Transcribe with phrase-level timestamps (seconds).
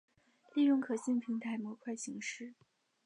[0.55, 2.55] 利用可信平台模块形式。